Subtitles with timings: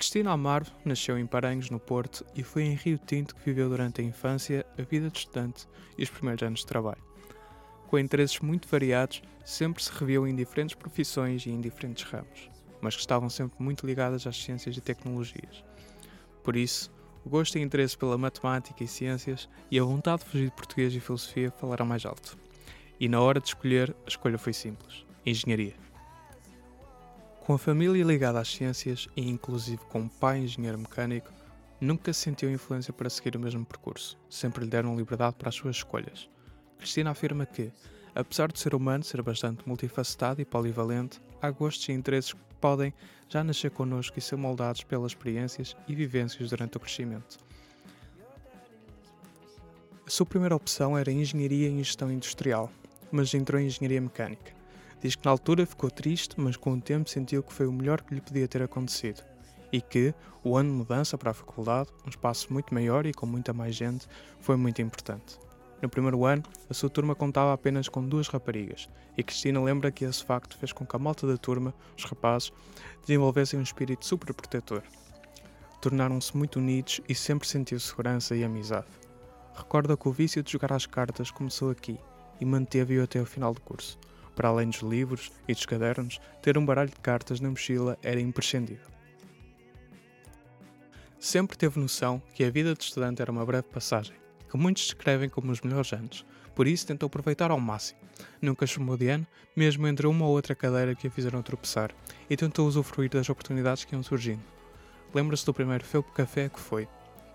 [0.00, 4.00] Cristina Amaro nasceu em Paranhos, no Porto, e foi em Rio Tinto que viveu durante
[4.00, 7.02] a infância, a vida de estudante e os primeiros anos de trabalho.
[7.86, 12.48] Com interesses muito variados, sempre se reviu em diferentes profissões e em diferentes ramos
[12.80, 15.62] mas que estavam sempre muito ligadas às ciências e tecnologias.
[16.42, 16.90] Por isso,
[17.24, 20.94] o gosto e interesse pela matemática e ciências e a vontade de fugir de português
[20.94, 22.38] e filosofia falaram mais alto.
[22.98, 25.74] E na hora de escolher, a escolha foi simples: engenharia.
[27.50, 31.32] Com a família ligada às ciências e inclusive com o pai engenheiro mecânico,
[31.80, 35.74] nunca sentiu influência para seguir o mesmo percurso, sempre lhe deram liberdade para as suas
[35.74, 36.30] escolhas.
[36.78, 37.72] Cristina afirma que,
[38.14, 42.94] apesar de ser humano ser bastante multifacetado e polivalente, há gostos e interesses podem
[43.28, 47.36] já nascer connosco e ser moldados pelas experiências e vivências durante o crescimento.
[50.06, 52.70] A sua primeira opção era Engenharia em Gestão Industrial,
[53.10, 54.59] mas entrou em Engenharia Mecânica.
[55.02, 58.02] Diz que na altura ficou triste, mas com o tempo sentiu que foi o melhor
[58.02, 59.22] que lhe podia ter acontecido
[59.72, 63.26] e que o ano de mudança para a faculdade, um espaço muito maior e com
[63.26, 64.06] muita mais gente,
[64.40, 65.38] foi muito importante.
[65.80, 70.04] No primeiro ano, a sua turma contava apenas com duas raparigas, e Cristina lembra que
[70.04, 72.52] esse facto fez com que a malta da turma, os rapazes,
[73.00, 74.82] desenvolvessem um espírito super protetor.
[75.80, 78.86] Tornaram-se muito unidos e sempre sentiu segurança e amizade.
[79.54, 81.98] Recorda que o vício de jogar às cartas começou aqui
[82.38, 83.98] e manteve-o até o final do curso.
[84.40, 88.18] Para além dos livros e dos cadernos, ter um baralho de cartas na mochila era
[88.18, 88.88] imprescindível.
[91.18, 94.14] Sempre teve noção que a vida de estudante era uma breve passagem
[94.50, 96.24] que muitos descrevem como os melhores anos,
[96.54, 98.00] por isso tentou aproveitar ao máximo.
[98.40, 101.90] Nunca chamou de ano, mesmo entre uma ou outra cadeira que a fizeram tropeçar,
[102.30, 104.42] e tentou usufruir das oportunidades que iam surgindo.
[105.12, 106.88] Lembra-se do primeiro Felpo Café que foi.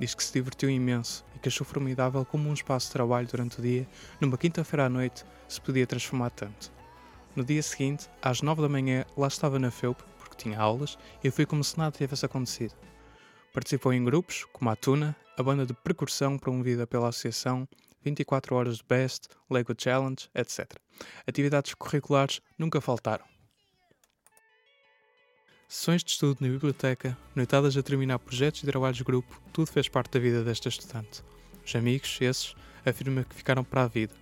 [0.00, 3.58] Diz que se divertiu imenso e que achou formidável como um espaço de trabalho durante
[3.58, 3.86] o dia,
[4.18, 6.74] numa quinta-feira à noite, se podia transformar tanto.
[7.36, 11.30] No dia seguinte, às nove da manhã, lá estava na FEUP, porque tinha aulas, e
[11.30, 12.74] foi como se nada tivesse acontecido.
[13.52, 17.68] Participou em grupos, como a Tuna, a banda de percussão promovida pela Associação,
[18.02, 20.66] 24 Horas de Best, Lego Challenge, etc.
[21.26, 23.26] Atividades curriculares nunca faltaram.
[25.68, 29.90] Sessões de estudo na biblioteca, noitadas a terminar projetos e trabalhos de grupo, tudo fez
[29.90, 31.22] parte da vida desta estudante.
[31.62, 34.14] Os amigos, esses, afirma que ficaram para a vida.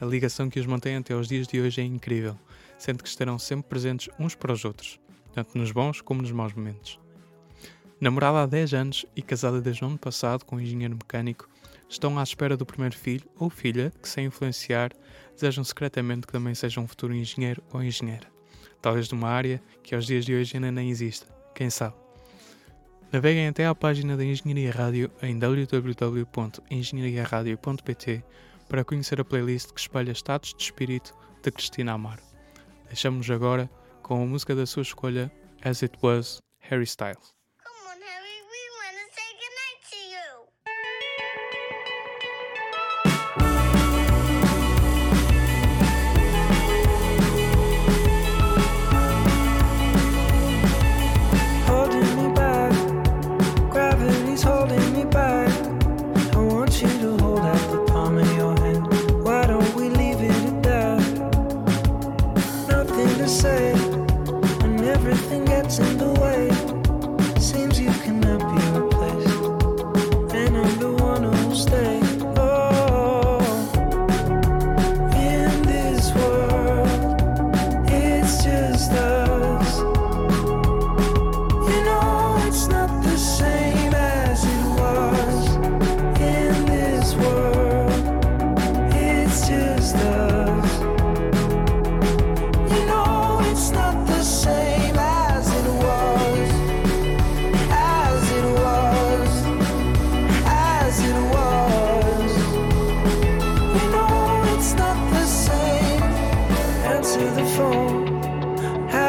[0.00, 2.36] A ligação que os mantém até os dias de hoje é incrível,
[2.76, 4.98] sendo que estarão sempre presentes uns para os outros,
[5.32, 6.98] tanto nos bons como nos maus momentos.
[8.00, 11.48] Namorada há 10 anos e casada desde o ano passado com um engenheiro mecânico,
[11.88, 14.90] estão à espera do primeiro filho ou filha que, sem influenciar,
[15.34, 18.26] desejam secretamente que também seja um futuro engenheiro ou engenheira.
[18.82, 21.94] Talvez de uma área que aos dias de hoje ainda nem exista, quem sabe.
[23.12, 28.24] Naveguem até à página da Engenharia Rádio em www.engenhariaradio.pt
[28.68, 32.22] para conhecer a playlist que espalha status de espírito de Cristina Amaro.
[32.86, 33.70] Deixamos-nos agora
[34.02, 35.30] com a música da sua escolha,
[35.62, 37.43] As It Was, Harry Styles.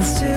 [0.00, 0.29] it's